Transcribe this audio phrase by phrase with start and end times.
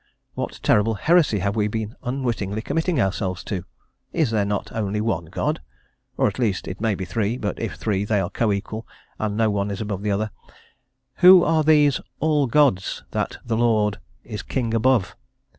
[0.33, 3.65] what terrible heresy have we been unwittingly committing ourselves to?
[4.11, 5.61] Is there not only one God
[6.17, 8.87] or, at least, it may be three but, if three, they are co equal,
[9.19, 10.31] and no one is above the other;
[11.17, 15.15] who are these "all gods" that "the Lord" is "king above?"